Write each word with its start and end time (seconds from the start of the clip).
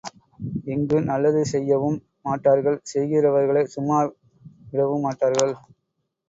இங்கு 0.65 0.97
நல்லது 1.01 1.41
செய்யவும் 1.51 1.97
மாட்டார்கள் 2.25 2.79
செய்கிறவர்களை 2.93 3.63
சும்மா 3.75 3.99
விடவும்மாட்டார்கள். 4.71 5.55